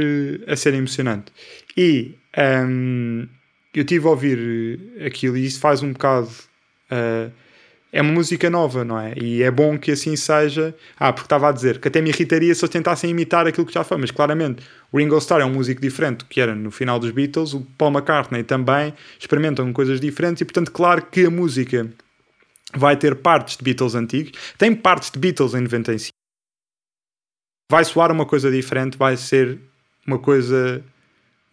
a 0.47 0.57
ser 0.57 0.75
emocionante. 0.75 1.33
E 1.77 2.15
um, 2.67 3.29
eu 3.75 3.85
tive 3.85 4.07
a 4.07 4.11
ouvir 4.11 4.81
aquilo 5.05 5.37
e 5.37 5.45
isso 5.45 5.61
faz 5.61 5.83
um 5.83 5.93
bocado. 5.93 6.31
Uh, 6.91 7.31
é 7.93 8.01
uma 8.01 8.13
música 8.13 8.49
nova, 8.49 8.85
não 8.85 8.99
é? 8.99 9.13
E 9.21 9.43
é 9.43 9.51
bom 9.51 9.79
que 9.79 9.93
assim 9.93 10.17
seja. 10.17 10.75
Ah, 10.99 11.13
porque 11.13 11.27
estava 11.27 11.51
a 11.51 11.53
dizer 11.53 11.79
que 11.79 11.89
até 11.89 12.01
me 12.01 12.09
irritaria 12.09 12.55
se 12.55 12.65
eles 12.65 12.73
tentassem 12.73 13.11
imitar 13.11 13.47
aquilo 13.47 13.67
que 13.67 13.75
já 13.75 13.85
foi, 13.85 13.99
mas 13.99 14.11
claramente 14.11 14.65
o 14.91 14.99
Ringo 14.99 15.19
Starr 15.19 15.43
é 15.43 15.45
um 15.45 15.53
músico 15.53 15.81
diferente 15.81 16.25
que 16.25 16.41
era 16.41 16.55
no 16.55 16.71
final 16.71 16.99
dos 16.99 17.11
Beatles, 17.11 17.53
o 17.53 17.61
Paul 17.77 17.93
McCartney 17.93 18.43
também 18.43 18.95
experimentam 19.21 19.71
coisas 19.75 20.01
diferentes 20.01 20.41
e, 20.41 20.45
portanto, 20.47 20.73
claro 20.73 21.05
que 21.05 21.27
a 21.27 21.31
música 21.31 21.87
vai 22.75 22.97
ter 22.97 23.17
partes 23.17 23.59
de 23.59 23.63
Beatles 23.63 23.95
antigos, 23.95 24.33
tem 24.57 24.75
partes 24.75 25.11
de 25.11 25.19
Beatles 25.19 25.53
em 25.53 25.61
95. 25.61 26.13
Vai 27.71 27.85
soar 27.85 28.11
uma 28.11 28.25
coisa 28.25 28.51
diferente, 28.51 28.97
vai 28.97 29.19
ser 29.19 29.59
uma 30.07 30.19
coisa. 30.19 30.83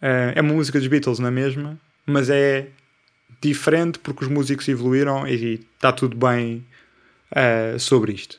Uh, 0.02 0.32
é 0.34 0.40
uma 0.40 0.54
música 0.54 0.78
dos 0.78 0.88
Beatles 0.88 1.18
na 1.18 1.30
mesma, 1.30 1.78
mas 2.06 2.30
é 2.30 2.68
diferente 3.40 3.98
porque 3.98 4.24
os 4.24 4.30
músicos 4.30 4.68
evoluíram 4.68 5.26
e 5.26 5.54
está 5.74 5.92
tudo 5.92 6.16
bem 6.16 6.66
uh, 7.32 7.78
sobre 7.78 8.12
isto. 8.12 8.38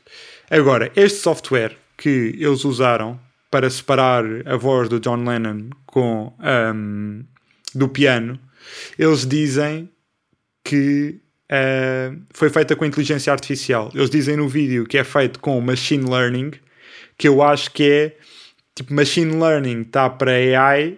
Agora, 0.50 0.92
este 0.96 1.20
software 1.20 1.78
que 1.98 2.36
eles 2.38 2.66
usaram 2.66 3.20
para 3.50 3.70
separar 3.70 4.24
a 4.46 4.56
voz 4.56 4.88
do 4.88 5.00
John 5.00 5.24
Lennon 5.24 5.70
com 5.86 6.34
um, 6.40 7.24
do 7.76 7.90
piano, 7.90 8.40
eles 8.98 9.26
dizem 9.26 9.90
que 10.64 11.20
uh, 11.52 12.22
foi 12.32 12.50
feita 12.50 12.76
com 12.76 12.86
inteligência 12.86 13.32
artificial. 13.32 13.92
Eles 13.94 14.10
dizem 14.10 14.38
no 14.38 14.48
vídeo 14.48 14.86
que 14.86 14.98
é 14.98 15.04
feito 15.04 15.40
com 15.40 15.60
machine 15.60 16.10
learning, 16.10 16.52
que 17.18 17.28
eu 17.28 17.42
acho 17.42 17.72
que 17.72 17.84
é 17.84 18.18
tipo 18.74 18.94
machine 18.94 19.36
learning 19.36 19.82
está 19.82 20.10
para 20.10 20.32
AI, 20.32 20.98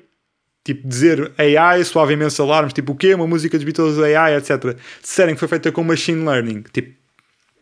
tipo 0.63 0.87
dizer 0.87 1.31
AI 1.37 1.83
soava 1.83 2.13
imenso 2.13 2.41
alarmes, 2.41 2.73
tipo 2.73 2.93
o 2.93 2.95
quê? 2.95 3.13
Uma 3.13 3.27
música 3.27 3.57
dos 3.57 3.65
Beatles 3.65 3.99
AI, 3.99 4.37
etc. 4.37 4.77
Disserem 5.01 5.35
que 5.35 5.39
foi 5.39 5.47
feita 5.47 5.71
com 5.71 5.83
machine 5.83 6.25
learning, 6.25 6.63
tipo 6.71 6.93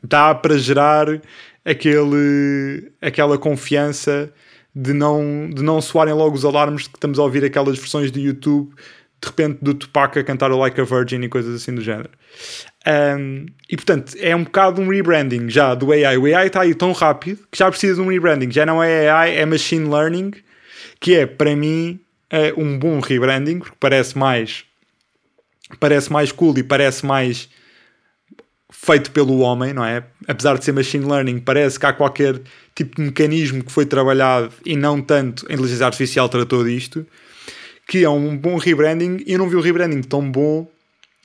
dá 0.03 0.33
para 0.33 0.57
gerar 0.57 1.07
aquele, 1.63 2.91
aquela 3.01 3.37
confiança 3.37 4.31
de 4.73 4.93
não, 4.93 5.49
de 5.53 5.61
não 5.61 5.81
soarem 5.81 6.13
logo 6.13 6.35
os 6.35 6.45
alarmes 6.45 6.87
que 6.87 6.95
estamos 6.95 7.19
a 7.19 7.23
ouvir 7.23 7.43
aquelas 7.43 7.77
versões 7.77 8.09
do 8.09 8.19
YouTube 8.19 8.73
de 9.21 9.27
repente 9.27 9.59
do 9.61 9.75
Tupac 9.75 10.17
a 10.17 10.23
cantar 10.23 10.51
o 10.51 10.57
Like 10.57 10.81
a 10.81 10.83
Virgin 10.83 11.21
e 11.21 11.29
coisas 11.29 11.61
assim 11.61 11.75
do 11.75 11.81
género. 11.81 12.09
Um, 12.87 13.45
e 13.69 13.75
portanto 13.75 14.15
é 14.19 14.35
um 14.35 14.43
bocado 14.43 14.81
um 14.81 14.89
rebranding 14.89 15.47
já 15.47 15.75
do 15.75 15.91
AI. 15.91 16.17
O 16.17 16.25
AI 16.25 16.47
está 16.47 16.61
aí 16.61 16.73
tão 16.73 16.91
rápido 16.91 17.45
que 17.51 17.59
já 17.59 17.69
precisa 17.69 17.95
de 17.95 18.01
um 18.01 18.09
rebranding. 18.09 18.49
Já 18.51 18.65
não 18.65 18.81
é 18.81 19.09
AI, 19.09 19.37
é 19.37 19.45
machine 19.45 19.87
learning, 19.87 20.31
que 20.99 21.15
é 21.15 21.27
para 21.27 21.55
mim 21.55 21.99
é 22.31 22.53
um 22.55 22.79
bom 22.79 22.99
rebranding, 22.99 23.59
porque 23.59 23.75
parece 23.79 24.17
mais 24.17 24.63
parece 25.79 26.11
mais 26.11 26.31
cool 26.31 26.57
e 26.57 26.63
parece 26.63 27.05
mais 27.05 27.49
feito 28.71 29.11
pelo 29.11 29.39
homem, 29.39 29.73
não 29.73 29.85
é? 29.85 30.03
Apesar 30.27 30.57
de 30.57 30.65
ser 30.65 30.71
machine 30.71 31.05
learning, 31.05 31.39
parece 31.39 31.79
que 31.79 31.85
há 31.85 31.93
qualquer 31.93 32.41
tipo 32.73 32.95
de 32.95 33.01
mecanismo 33.03 33.63
que 33.63 33.71
foi 33.71 33.85
trabalhado 33.85 34.51
e 34.65 34.75
não 34.75 35.01
tanto 35.01 35.45
a 35.49 35.53
inteligência 35.53 35.85
artificial 35.85 36.27
tratou 36.29 36.63
disto, 36.63 37.05
que 37.87 38.03
é 38.03 38.09
um 38.09 38.35
bom 38.35 38.57
rebranding. 38.57 39.23
E 39.27 39.33
eu 39.33 39.37
não 39.37 39.49
vi 39.49 39.55
um 39.55 39.61
rebranding 39.61 40.01
tão 40.01 40.29
bom 40.29 40.69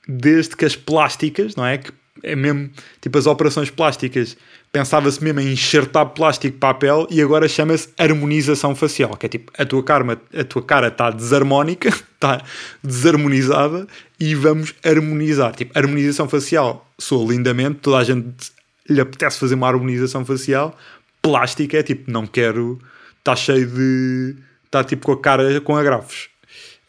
desde 0.09 0.57
que 0.57 0.65
as 0.65 0.77
plásticas, 0.77 1.57
não 1.57 1.65
é? 1.65 1.79
Que 1.79 1.93
é 2.23 2.35
mesmo 2.35 2.71
tipo 3.01 3.17
as 3.17 3.27
operações 3.27 3.71
plásticas, 3.71 4.37
pensava-se 4.77 5.25
mesmo 5.25 5.41
em 5.41 5.53
enxertar 5.53 6.05
plástico 6.05 6.59
papel 6.59 7.07
e 7.11 7.23
agora 7.23 7.49
chama-se 7.49 7.89
harmonização 7.97 8.77
facial, 8.77 9.17
que 9.17 9.25
é 9.25 9.29
tipo 9.31 9.51
a 9.57 9.65
tua, 9.65 9.83
karma, 9.83 10.21
a 10.39 10.45
tua 10.45 10.63
cara 10.63 10.89
está 10.89 11.11
desarmónica, 11.11 11.89
está 11.89 12.43
desarmonizada 12.85 13.87
e 14.21 14.35
vamos 14.35 14.75
harmonizar. 14.85 15.55
Tipo, 15.55 15.79
harmonização 15.79 16.29
facial 16.29 16.87
soa 16.99 17.33
lindamente, 17.33 17.79
toda 17.81 17.97
a 17.97 18.05
gente 18.05 18.53
lhe 18.87 19.01
apetece 19.01 19.39
fazer 19.39 19.55
uma 19.55 19.67
harmonização 19.67 20.27
facial. 20.27 20.77
Plástica 21.23 21.79
é 21.79 21.83
tipo, 21.83 22.11
não 22.11 22.27
quero, 22.27 22.79
está 23.19 23.35
cheio 23.35 23.67
de. 23.67 24.37
está 24.67 24.85
tipo 24.85 25.07
com 25.07 25.13
a 25.13 25.19
cara 25.19 25.59
com 25.63 25.75
agrafos. 25.75 26.29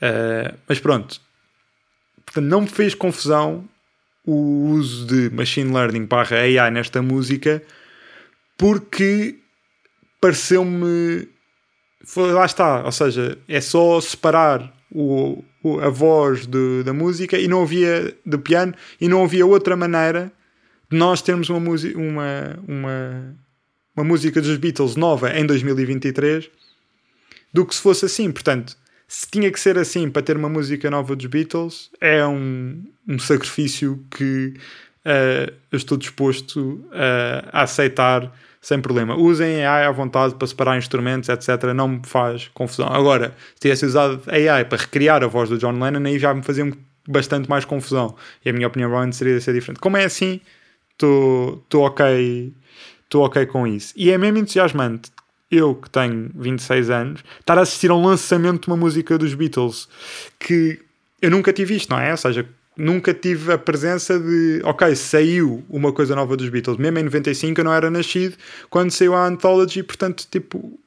Uh, 0.02 0.54
mas 0.68 0.78
pronto, 0.78 1.22
portanto, 2.26 2.46
não 2.46 2.62
me 2.62 2.68
fez 2.68 2.94
confusão 2.94 3.64
o 4.28 4.72
uso 4.74 5.08
de 5.08 5.34
machine 5.34 5.74
learning 5.74 6.06
barra 6.06 6.38
AI 6.42 6.70
nesta 6.70 7.02
música 7.02 7.64
porque 8.58 9.40
pareceu-me. 10.20 11.30
Lá 12.16 12.46
está, 12.46 12.84
ou 12.84 12.92
seja, 12.92 13.38
é 13.48 13.60
só 13.62 14.00
separar 14.00 14.74
o, 14.92 15.44
o, 15.64 15.80
a 15.80 15.90
voz 15.90 16.46
de, 16.46 16.84
da 16.84 16.94
música 16.94 17.38
e 17.38 17.48
não 17.48 17.64
havia 17.64 18.16
do 18.26 18.40
piano 18.40 18.74
e 19.00 19.08
não 19.08 19.24
havia 19.24 19.46
outra 19.46 19.76
maneira 19.76 20.32
de 20.90 20.98
nós 20.98 21.22
termos 21.22 21.50
uma, 21.50 21.60
uma, 21.60 22.60
uma, 22.66 23.36
uma 23.96 24.04
música 24.06 24.42
dos 24.42 24.58
Beatles 24.58 24.96
nova 24.96 25.38
em 25.38 25.46
2023 25.46 26.50
do 27.54 27.66
que 27.66 27.76
se 27.76 27.82
fosse 27.82 28.06
assim. 28.06 28.32
Portanto, 28.32 28.78
se 29.08 29.26
tinha 29.30 29.50
que 29.52 29.60
ser 29.60 29.78
assim 29.78 30.10
para 30.10 30.22
ter 30.22 30.36
uma 30.36 30.50
música 30.50 30.92
nova 30.92 31.16
dos 31.16 31.26
Beatles, 31.28 31.90
é 32.02 32.26
um, 32.26 32.84
um 33.08 33.18
sacrifício 33.18 34.04
que 34.12 34.54
uh, 35.06 35.54
eu 35.72 35.78
estou 35.78 35.98
disposto 35.98 36.86
uh, 36.88 37.48
a 37.52 37.62
aceitar 37.62 38.32
sem 38.60 38.82
problema. 38.82 39.16
Usem 39.16 39.66
AI 39.66 39.86
à 39.86 39.92
vontade 39.92 40.36
para 40.36 40.46
separar 40.46 40.78
instrumentos, 40.78 41.30
etc. 41.30 41.72
Não 41.74 41.88
me 41.88 42.02
faz 42.04 42.50
confusão. 42.54 42.88
Agora, 42.88 43.34
se 43.56 43.62
tivesse 43.62 43.86
usado 43.86 44.22
AI 44.28 44.66
para 44.66 44.78
recriar 44.78 45.24
a 45.24 45.28
voz 45.28 45.50
do 45.50 45.58
John 45.58 45.80
Lennon, 45.80 46.06
aí 46.06 46.20
já 46.20 46.34
me 46.34 46.44
fazia 46.44 46.70
bastante 47.08 47.50
mais 47.50 47.64
confusão. 47.64 48.14
E 48.44 48.50
a 48.50 48.54
minha 48.54 48.68
opinião 48.68 48.90
provavelmente 48.90 49.16
seria 49.16 49.40
ser 49.40 49.54
diferente. 49.54 49.80
Como 49.80 49.96
é 49.96 50.04
assim, 50.04 50.42
estou 50.92 51.64
ok, 51.76 52.54
ok 53.14 53.46
com 53.46 53.66
isso. 53.66 53.94
E 53.96 54.12
é 54.12 54.18
mesmo 54.18 54.40
entusiasmante 54.40 55.12
eu 55.50 55.76
que 55.76 55.90
tenho 55.90 56.30
26 56.36 56.90
anos, 56.90 57.24
estar 57.40 57.58
a 57.58 57.62
assistir 57.62 57.90
a 57.90 57.96
um 57.96 58.06
lançamento 58.06 58.64
de 58.64 58.68
uma 58.68 58.78
música 58.78 59.18
dos 59.18 59.34
Beatles 59.34 59.88
que 60.40 60.80
eu 61.22 61.32
nunca 61.32 61.54
tive 61.54 61.76
isto, 61.76 61.90
não 61.90 62.00
é? 62.00 62.12
Ou 62.12 62.18
seja, 62.18 62.48
nunca 62.78 63.14
tive 63.14 63.52
a 63.54 63.58
presença 63.58 64.20
de, 64.20 64.62
ok, 64.64 64.96
saiu 64.96 65.64
uma 65.70 65.92
coisa 65.92 66.16
nova 66.16 66.38
dos 66.38 66.50
Beatles. 66.50 66.78
Mesmo 66.78 67.00
em 67.00 67.04
95 67.04 67.60
eu 67.60 67.66
não 67.66 67.74
era 67.74 67.90
nascido 67.90 68.38
quando 68.70 68.92
saiu 68.92 69.16
a 69.16 69.26
Anthology, 69.26 69.82
portanto, 69.84 70.28
tipo, 70.30 70.80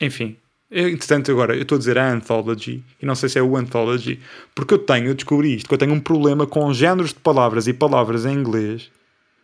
enfim. 0.00 0.36
Entretanto, 0.72 1.32
agora 1.32 1.56
eu 1.56 1.62
estou 1.62 1.74
a 1.74 1.78
dizer 1.80 1.98
a 1.98 2.12
Anthology 2.12 2.82
e 3.02 3.04
não 3.04 3.16
sei 3.16 3.28
se 3.28 3.38
é 3.38 3.42
o 3.42 3.56
Anthology, 3.56 4.20
porque 4.54 4.74
eu 4.74 4.78
tenho, 4.78 5.08
eu 5.08 5.14
descobri 5.14 5.56
isto, 5.56 5.68
que 5.68 5.74
eu 5.74 5.78
tenho 5.78 5.92
um 5.92 6.00
problema 6.00 6.46
com 6.46 6.72
géneros 6.72 7.10
de 7.10 7.18
palavras 7.18 7.66
e 7.66 7.72
palavras 7.72 8.24
em 8.24 8.32
inglês 8.32 8.88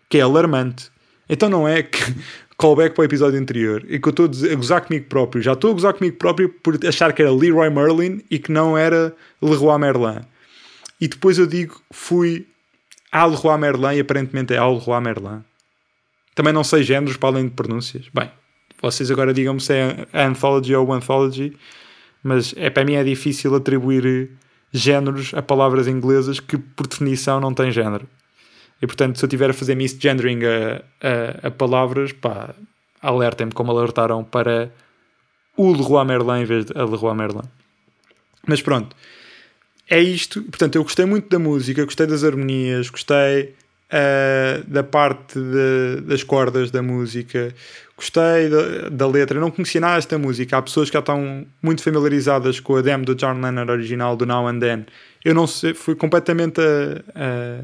que 0.08 0.18
é 0.18 0.20
alarmante. 0.20 0.88
Então 1.28 1.50
não 1.50 1.66
é 1.66 1.82
que 1.82 1.98
callback 2.58 2.94
para 2.94 3.02
o 3.02 3.04
episódio 3.04 3.38
anterior 3.38 3.84
e 3.88 3.98
que 3.98 4.08
eu 4.08 4.10
estou 4.10 4.26
a 4.26 4.54
gozar 4.54 4.80
comigo 4.82 5.06
próprio. 5.06 5.42
Já 5.42 5.52
estou 5.52 5.70
a 5.70 5.74
gozar 5.74 5.94
comigo 5.94 6.16
próprio 6.16 6.48
por 6.48 6.78
achar 6.86 7.12
que 7.12 7.22
era 7.22 7.30
Leroy 7.30 7.70
Merlin 7.70 8.22
e 8.30 8.38
que 8.38 8.50
não 8.50 8.76
era 8.76 9.14
Leroy 9.42 9.78
Merlin. 9.78 10.20
E 11.00 11.08
depois 11.08 11.38
eu 11.38 11.46
digo, 11.46 11.80
fui 11.90 12.46
a 13.12 13.26
Leroy 13.26 13.58
Merlin 13.58 13.96
e 13.96 14.00
aparentemente 14.00 14.54
é 14.54 14.58
ao 14.58 14.78
Leroy 14.78 15.00
Merlin. 15.00 15.44
Também 16.34 16.52
não 16.52 16.64
sei 16.64 16.82
géneros 16.82 17.16
para 17.16 17.30
além 17.30 17.48
de 17.48 17.54
pronúncias. 17.54 18.06
Bem, 18.12 18.30
vocês 18.80 19.10
agora 19.10 19.32
digam-me 19.32 19.60
se 19.60 19.72
é 19.72 20.06
Anthology 20.12 20.74
ou 20.74 20.92
Anthology, 20.92 21.56
mas 22.22 22.54
é, 22.56 22.70
para 22.70 22.84
mim 22.84 22.94
é 22.94 23.04
difícil 23.04 23.54
atribuir 23.54 24.30
géneros 24.72 25.32
a 25.34 25.42
palavras 25.42 25.88
inglesas 25.88 26.40
que 26.40 26.58
por 26.58 26.86
definição 26.86 27.40
não 27.40 27.54
têm 27.54 27.70
género. 27.70 28.06
E 28.80 28.86
portanto, 28.86 29.18
se 29.18 29.24
eu 29.24 29.26
estiver 29.26 29.50
a 29.50 29.54
fazer 29.54 29.74
misgendering 29.74 30.40
a, 30.44 30.82
a, 31.44 31.48
a 31.48 31.50
palavras, 31.50 32.12
pá, 32.12 32.54
alertem-me 33.00 33.52
como 33.52 33.72
alertaram 33.72 34.22
para 34.22 34.70
o 35.56 35.72
Leroy 35.72 36.04
Merlin 36.04 36.42
em 36.42 36.44
vez 36.44 36.66
de 36.66 36.78
a 36.78 36.84
Leroy 36.84 37.14
Merlin. 37.14 37.48
Mas 38.46 38.60
pronto, 38.60 38.94
é 39.88 40.00
isto. 40.00 40.42
Portanto, 40.42 40.76
eu 40.76 40.82
gostei 40.82 41.06
muito 41.06 41.28
da 41.28 41.38
música, 41.38 41.84
gostei 41.84 42.06
das 42.06 42.22
harmonias, 42.22 42.90
gostei 42.90 43.54
uh, 43.90 44.64
da 44.66 44.82
parte 44.82 45.38
de, 45.38 46.02
das 46.02 46.22
cordas 46.22 46.70
da 46.70 46.82
música, 46.82 47.54
gostei 47.96 48.48
da, 48.48 48.88
da, 48.90 49.06
letra. 49.06 49.40
Não 49.40 49.50
conhecia 49.50 49.80
nada 49.80 49.96
desta 49.96 50.18
música. 50.18 50.58
Há 50.58 50.62
pessoas 50.62 50.90
que 50.90 50.94
já 50.94 51.00
estão 51.00 51.46
muito 51.62 51.82
familiarizadas 51.82 52.60
com 52.60 52.76
a 52.76 52.82
demo 52.82 53.04
do 53.04 53.14
John 53.14 53.40
Lennon 53.40 53.70
original 53.70 54.16
do 54.16 54.26
Now 54.26 54.48
and 54.48 54.58
Then. 54.58 54.86
Eu 55.24 55.34
não 55.34 55.46
sei, 55.46 55.74
fui 55.74 55.94
completamente 55.94 56.60
a, 56.60 57.02
a 57.14 57.60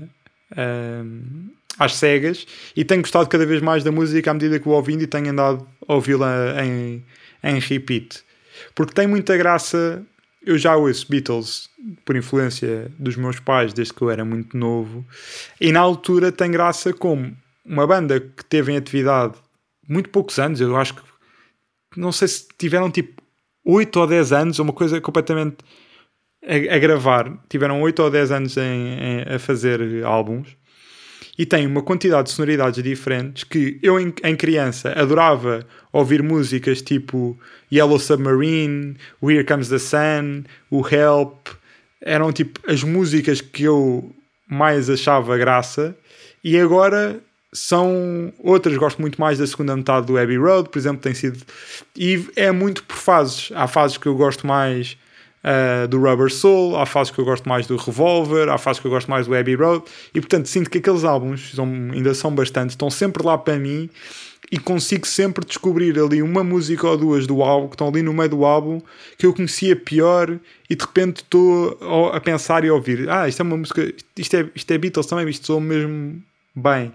uh, 0.52 1.52
às 1.78 1.96
cegas 1.96 2.46
e 2.76 2.84
tenho 2.84 3.02
gostado 3.02 3.28
cada 3.28 3.44
vez 3.46 3.60
mais 3.62 3.82
da 3.82 3.90
música 3.90 4.30
à 4.30 4.34
medida 4.34 4.58
que 4.58 4.64
vou 4.64 4.76
ouvindo 4.76 5.02
e 5.02 5.06
tenho 5.06 5.30
andado 5.30 5.66
a 5.86 5.94
ouvi-la 5.94 6.64
em, 6.64 7.04
em 7.42 7.58
repeat. 7.58 8.22
Porque 8.74 8.92
tem 8.92 9.06
muita 9.06 9.36
graça. 9.36 10.02
Eu 10.44 10.58
já 10.58 10.76
ouço 10.76 11.06
Beatles 11.08 11.68
por 12.04 12.16
influência 12.16 12.90
dos 12.98 13.16
meus 13.16 13.38
pais 13.38 13.72
desde 13.72 13.94
que 13.94 14.02
eu 14.02 14.10
era 14.10 14.24
muito 14.24 14.56
novo, 14.56 15.06
e 15.60 15.70
na 15.70 15.80
altura 15.80 16.32
tem 16.32 16.50
graça 16.50 16.92
como 16.92 17.36
uma 17.64 17.86
banda 17.86 18.18
que 18.18 18.44
teve 18.44 18.72
em 18.72 18.76
atividade 18.76 19.34
muito 19.88 20.08
poucos 20.08 20.38
anos, 20.38 20.60
eu 20.60 20.76
acho 20.76 20.94
que 20.94 21.02
não 21.96 22.10
sei 22.12 22.28
se 22.28 22.46
tiveram 22.58 22.90
tipo 22.90 23.22
8 23.64 24.00
ou 24.00 24.06
10 24.06 24.32
anos, 24.32 24.58
uma 24.58 24.72
coisa 24.72 25.00
completamente 25.00 25.58
a, 26.46 26.74
a 26.74 26.78
gravar, 26.78 27.32
tiveram 27.48 27.80
8 27.82 28.02
ou 28.02 28.10
10 28.10 28.32
anos 28.32 28.56
em, 28.56 28.60
em, 28.60 29.34
a 29.34 29.38
fazer 29.38 30.04
álbuns. 30.04 30.56
E 31.38 31.46
tem 31.46 31.66
uma 31.66 31.82
quantidade 31.82 32.28
de 32.28 32.34
sonoridades 32.34 32.82
diferentes 32.82 33.44
que 33.44 33.78
eu 33.82 33.98
em, 33.98 34.12
em, 34.22 34.36
criança 34.36 34.92
adorava 34.92 35.66
ouvir 35.90 36.22
músicas 36.22 36.82
tipo 36.82 37.38
Yellow 37.72 37.98
Submarine, 37.98 38.96
Here 39.22 39.44
Comes 39.44 39.68
the 39.68 39.78
Sun, 39.78 40.44
o 40.70 40.86
Help, 40.86 41.48
eram 42.02 42.32
tipo 42.32 42.60
as 42.70 42.82
músicas 42.82 43.40
que 43.40 43.64
eu 43.64 44.14
mais 44.46 44.90
achava 44.90 45.38
graça. 45.38 45.96
E 46.44 46.58
agora 46.58 47.20
são 47.52 48.32
outras, 48.38 48.76
gosto 48.76 49.00
muito 49.00 49.20
mais 49.20 49.38
da 49.38 49.46
segunda 49.46 49.76
metade 49.76 50.06
do 50.06 50.18
Abbey 50.18 50.36
Road, 50.36 50.68
por 50.68 50.78
exemplo, 50.78 51.00
tem 51.00 51.14
sido. 51.14 51.42
E 51.96 52.26
é 52.36 52.50
muito 52.50 52.82
por 52.84 52.96
fases, 52.96 53.50
há 53.54 53.66
fases 53.66 53.96
que 53.96 54.06
eu 54.06 54.14
gosto 54.14 54.46
mais 54.46 54.98
uh, 55.44 55.88
do 55.88 55.98
Rubber 56.00 56.32
Soul, 56.32 56.76
há 56.76 56.86
fases 56.86 57.12
que 57.12 57.18
eu 57.18 57.24
gosto 57.24 57.48
mais 57.48 57.66
do 57.66 57.76
Revolver, 57.76 58.48
há 58.48 58.58
fases 58.58 58.80
que 58.80 58.86
eu 58.86 58.90
gosto 58.90 59.10
mais 59.10 59.26
do 59.26 59.34
Abbey 59.34 59.54
Road, 59.54 59.84
e 60.14 60.20
portanto 60.20 60.46
sinto 60.46 60.70
que 60.70 60.78
aqueles 60.78 61.04
álbuns 61.04 61.52
são, 61.54 61.66
ainda 61.92 62.14
são 62.14 62.34
bastante, 62.34 62.70
estão 62.70 62.90
sempre 62.90 63.24
lá 63.24 63.36
para 63.36 63.58
mim 63.58 63.88
e 64.50 64.58
consigo 64.58 65.06
sempre 65.06 65.46
descobrir 65.46 65.98
ali 65.98 66.22
uma 66.22 66.44
música 66.44 66.86
ou 66.86 66.96
duas 66.96 67.26
do 67.26 67.42
álbum 67.42 67.68
que 67.68 67.74
estão 67.74 67.88
ali 67.88 68.02
no 68.02 68.12
meio 68.12 68.28
do 68.28 68.44
álbum 68.44 68.82
que 69.16 69.24
eu 69.24 69.32
conhecia 69.32 69.74
pior 69.74 70.38
e 70.68 70.76
de 70.76 70.84
repente 70.84 71.22
estou 71.22 71.78
a 72.12 72.20
pensar 72.20 72.64
e 72.64 72.68
a 72.68 72.74
ouvir 72.74 73.08
ah, 73.08 73.26
isto 73.26 73.40
é 73.40 73.42
uma 73.44 73.56
música, 73.56 73.92
isto 74.16 74.36
é, 74.36 74.48
isto 74.54 74.70
é 74.70 74.78
Beatles 74.78 75.06
também, 75.06 75.28
isto 75.28 75.46
sou 75.46 75.60
mesmo 75.60 76.22
bem. 76.54 76.92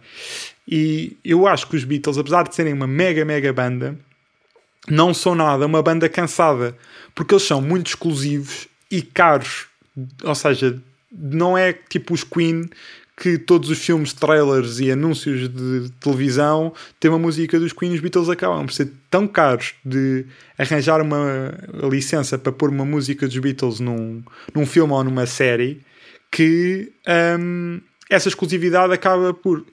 E 0.68 1.18
eu 1.24 1.48
acho 1.48 1.68
que 1.68 1.76
os 1.76 1.84
Beatles, 1.84 2.18
apesar 2.18 2.48
de 2.48 2.54
serem 2.54 2.74
uma 2.74 2.86
mega 2.86 3.26
mega 3.26 3.52
banda 3.52 3.98
não 4.90 5.14
são 5.14 5.36
nada 5.36 5.66
uma 5.66 5.82
banda 5.82 6.08
cansada 6.08 6.78
porque 7.14 7.34
eles 7.34 7.44
são 7.44 7.62
muito 7.62 7.88
exclusivos 7.88 8.68
e 8.90 9.02
caros. 9.02 9.68
Ou 10.24 10.36
seja, 10.36 10.80
não 11.12 11.58
é 11.58 11.74
tipo 11.74 12.14
os 12.14 12.24
Queen 12.24 12.70
que 13.20 13.40
todos 13.40 13.72
os 13.72 13.80
filmes, 13.80 14.14
trailers 14.14 14.80
e 14.80 14.92
anúncios 14.92 15.50
de 15.50 15.90
televisão 16.00 16.72
têm 17.00 17.10
uma 17.10 17.18
música 17.18 17.60
dos 17.60 17.74
Queen 17.74 17.96
os 17.96 18.00
Beatles 18.00 18.30
acabam 18.30 18.68
por 18.68 18.72
ser 18.72 18.92
tão 19.10 19.28
caros 19.28 19.74
de 19.84 20.24
arranjar 20.56 21.02
uma 21.02 21.52
licença 21.90 22.38
para 22.38 22.52
pôr 22.52 22.70
uma 22.70 22.86
música 22.86 23.28
dos 23.28 23.38
Beatles 23.40 23.80
num, 23.80 24.22
num 24.54 24.68
filme 24.68 24.94
ou 24.94 25.04
numa 25.04 25.26
série 25.26 25.82
que 26.32 26.92
um, 27.40 27.82
essa 28.08 28.28
exclusividade 28.28 28.94
acaba 28.94 29.34
por 29.34 29.66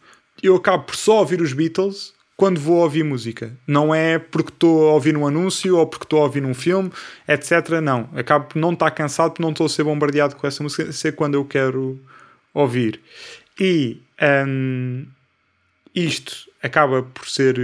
eu 0.43 0.57
acabo 0.57 0.85
por 0.85 0.97
só 0.97 1.19
ouvir 1.19 1.43
os 1.43 1.53
Beatles 1.53 2.15
quando 2.37 2.61
vou 2.61 2.79
ouvir 2.79 3.05
música. 3.05 3.53
Não 3.67 3.95
é 3.95 4.19
porque 4.19 4.51
estou 4.51 4.89
a 4.89 4.93
ouvir 4.93 5.17
um 5.17 5.27
anúncio 5.27 5.77
ou 5.77 5.87
porque 5.87 6.05
estou 6.05 6.21
a 6.21 6.25
ouvir 6.25 6.45
um 6.45 6.55
filme, 6.55 6.91
etc. 7.29 7.81
Não. 7.83 8.09
Acabo 8.15 8.47
por 8.47 8.59
não 8.59 8.73
estar 8.73 8.91
cansado, 8.91 9.31
porque 9.31 9.43
não 9.43 9.51
estou 9.51 9.67
a 9.67 9.69
ser 9.69 9.85
bombardeado 9.85 10.37
com 10.37 10.47
essa 10.47 10.63
música, 10.63 10.93
ser 10.93 11.13
quando 11.13 11.35
eu 11.35 11.45
quero 11.45 11.99
ouvir. 12.53 13.01
E 13.59 14.01
um, 14.47 15.07
isto 15.95 16.51
acaba 16.63 17.03
por 17.03 17.29
ser, 17.29 17.57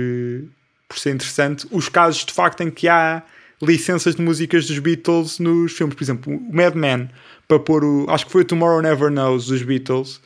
por 0.88 0.98
ser 0.98 1.14
interessante. 1.14 1.66
Os 1.70 1.88
casos 1.88 2.24
de 2.24 2.32
facto 2.32 2.60
em 2.62 2.70
que 2.70 2.88
há 2.88 3.22
licenças 3.62 4.14
de 4.14 4.22
músicas 4.22 4.66
dos 4.66 4.78
Beatles 4.78 5.38
nos 5.38 5.72
filmes, 5.72 5.94
por 5.94 6.02
exemplo, 6.02 6.32
o 6.34 6.54
Mad 6.54 6.74
Men, 6.74 7.10
para 7.46 7.58
pôr 7.58 7.84
o. 7.84 8.06
Acho 8.08 8.26
que 8.26 8.32
foi 8.32 8.42
o 8.42 8.44
Tomorrow 8.44 8.80
Never 8.80 9.10
Knows 9.10 9.46
dos 9.46 9.62
Beatles, 9.62 10.20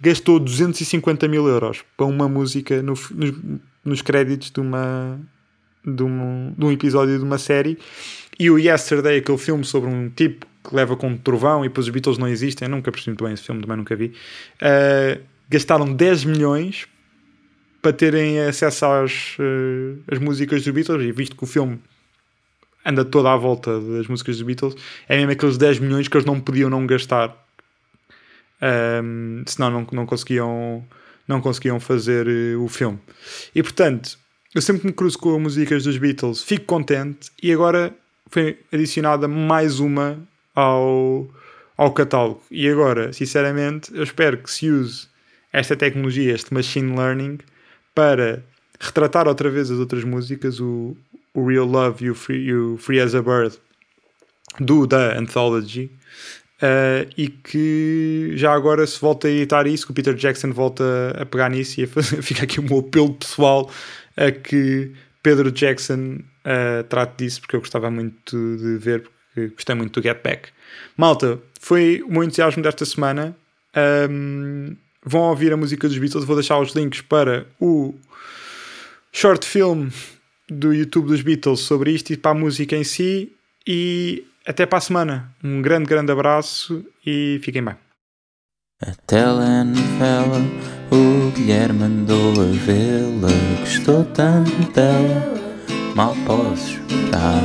gastou 0.00 0.38
250 0.38 1.26
mil 1.28 1.46
euros 1.46 1.84
para 1.96 2.06
uma 2.06 2.28
música 2.28 2.82
no, 2.82 2.92
nos, 2.92 3.34
nos 3.84 4.02
créditos 4.02 4.50
de 4.50 4.60
uma. 4.60 5.18
De 5.86 6.02
um, 6.02 6.54
de 6.56 6.64
um 6.64 6.72
episódio 6.72 7.18
de 7.18 7.22
uma 7.22 7.36
série 7.36 7.76
e 8.38 8.50
o 8.50 8.58
Yesterday, 8.58 9.18
aquele 9.18 9.38
filme 9.38 9.64
sobre 9.64 9.88
um 9.88 10.10
tipo 10.10 10.46
que 10.62 10.74
leva 10.74 10.96
com 10.96 11.08
um 11.08 11.16
trovão 11.16 11.64
e 11.64 11.68
depois 11.68 11.86
os 11.86 11.92
Beatles 11.92 12.18
não 12.18 12.26
existem, 12.26 12.66
eu 12.66 12.70
nunca 12.70 12.90
percebi 12.90 13.10
muito 13.10 13.24
bem 13.24 13.34
esse 13.34 13.42
filme, 13.42 13.60
também 13.60 13.76
nunca 13.76 13.94
vi. 13.94 14.12
Uh, 14.56 15.22
gastaram 15.48 15.92
10 15.92 16.24
milhões 16.24 16.86
para 17.82 17.92
terem 17.92 18.40
acesso 18.40 18.86
às 18.86 19.36
uh, 19.38 20.02
as 20.10 20.18
músicas 20.18 20.64
dos 20.64 20.72
Beatles, 20.72 21.02
e 21.02 21.12
visto 21.12 21.36
que 21.36 21.44
o 21.44 21.46
filme 21.46 21.78
anda 22.84 23.04
toda 23.04 23.30
à 23.30 23.36
volta 23.36 23.78
das 23.80 24.08
músicas 24.08 24.36
dos 24.36 24.46
Beatles, 24.46 24.74
é 25.08 25.16
mesmo 25.16 25.32
aqueles 25.32 25.58
10 25.58 25.78
milhões 25.80 26.08
que 26.08 26.16
eles 26.16 26.26
não 26.26 26.40
podiam 26.40 26.70
não 26.70 26.86
gastar, 26.86 27.43
um, 28.64 29.42
senão 29.46 29.70
não, 29.70 29.86
não, 29.92 30.06
conseguiam, 30.06 30.84
não 31.28 31.40
conseguiam 31.40 31.78
fazer 31.78 32.26
uh, 32.26 32.62
o 32.62 32.68
filme. 32.68 32.98
E 33.54 33.62
portanto, 33.62 34.18
eu 34.54 34.62
sempre 34.62 34.86
me 34.86 34.92
cruzo 34.92 35.18
com 35.18 35.34
as 35.34 35.42
músicas 35.42 35.84
dos 35.84 35.98
Beatles, 35.98 36.42
fico 36.42 36.64
contente, 36.64 37.30
e 37.42 37.52
agora 37.52 37.94
foi 38.28 38.58
adicionada 38.72 39.28
mais 39.28 39.80
uma 39.80 40.18
ao, 40.54 41.28
ao 41.76 41.92
catálogo. 41.92 42.42
E 42.50 42.68
agora, 42.68 43.12
sinceramente, 43.12 43.94
eu 43.94 44.02
espero 44.02 44.38
que 44.38 44.50
se 44.50 44.70
use 44.70 45.08
esta 45.52 45.76
tecnologia, 45.76 46.32
este 46.34 46.52
machine 46.54 46.96
learning, 46.96 47.38
para 47.94 48.42
retratar 48.80 49.28
outra 49.28 49.50
vez 49.50 49.70
as 49.70 49.78
outras 49.78 50.04
músicas, 50.04 50.60
o, 50.60 50.96
o 51.32 51.46
Real 51.46 51.66
Love 51.66 52.06
e 52.06 52.10
o 52.10 52.14
Free, 52.14 52.48
Free 52.78 53.00
as 53.00 53.14
a 53.14 53.22
Bird 53.22 53.56
do 54.60 54.86
da 54.86 55.18
Anthology. 55.18 55.90
Uh, 56.64 57.10
e 57.18 57.28
que 57.28 58.32
já 58.36 58.54
agora 58.54 58.86
se 58.86 58.98
volta 58.98 59.28
a 59.28 59.30
editar 59.30 59.66
isso, 59.66 59.84
que 59.84 59.92
o 59.92 59.94
Peter 59.94 60.14
Jackson 60.14 60.50
volta 60.50 60.84
a 61.20 61.26
pegar 61.26 61.50
nisso 61.50 61.78
e 61.78 61.84
a 61.84 61.86
fazer, 61.86 62.22
fica 62.22 62.44
aqui 62.44 62.58
o 62.58 62.62
meu 62.62 62.78
apelo 62.78 63.12
pessoal 63.12 63.70
a 64.16 64.30
que 64.30 64.92
Pedro 65.22 65.52
Jackson 65.52 66.20
uh, 66.44 66.84
trate 66.88 67.24
disso, 67.24 67.42
porque 67.42 67.56
eu 67.56 67.60
gostava 67.60 67.90
muito 67.90 68.56
de 68.56 68.78
ver, 68.78 69.04
que 69.34 69.48
gostei 69.48 69.74
muito 69.74 70.00
do 70.00 70.02
Get 70.02 70.22
Back. 70.22 70.48
Malta, 70.96 71.38
foi 71.60 72.02
o 72.02 72.10
meu 72.10 72.24
entusiasmo 72.24 72.62
desta 72.62 72.86
semana. 72.86 73.36
Um, 74.08 74.74
vão 75.04 75.22
ouvir 75.22 75.52
a 75.52 75.56
música 75.56 75.86
dos 75.86 75.98
Beatles. 75.98 76.24
Vou 76.24 76.36
deixar 76.36 76.58
os 76.60 76.74
links 76.74 77.02
para 77.02 77.46
o 77.60 77.94
short 79.12 79.46
film 79.46 79.88
do 80.48 80.72
YouTube 80.72 81.08
dos 81.08 81.20
Beatles 81.20 81.60
sobre 81.60 81.90
isto 81.90 82.12
e 82.12 82.16
para 82.16 82.30
a 82.30 82.34
música 82.34 82.74
em 82.74 82.84
si. 82.84 83.32
E 83.66 84.24
até 84.46 84.66
para 84.66 84.78
a 84.78 84.80
semana. 84.80 85.34
Um 85.42 85.62
grande, 85.62 85.86
grande 85.86 86.12
abraço 86.12 86.84
e 87.04 87.40
fiquem 87.42 87.64
bem. 87.64 87.76
A 88.82 88.92
telenovela, 89.06 90.40
o 90.90 91.30
Guilherme 91.30 91.84
andou 91.84 92.32
a 92.32 92.44
vê-la, 92.44 93.60
gostou 93.60 94.04
tanto 94.04 94.72
dela, 94.72 95.22
mal 95.94 96.14
posso 96.26 96.72
esperar. 96.72 97.40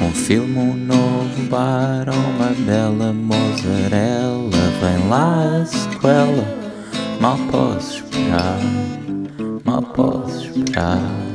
Um 0.00 0.12
filme, 0.12 0.58
um 0.58 0.74
novo 0.76 1.42
bar, 1.48 2.06
uma 2.10 2.50
bela 2.66 3.12
mozzarella 3.14 4.66
Vem 4.80 5.08
lá 5.08 5.62
a 5.62 5.64
sequela, 5.64 6.44
mal 7.18 7.38
posso 7.50 8.04
esperar, 8.04 8.60
mal 9.64 9.82
posso 9.82 10.50
esperar 10.50 11.25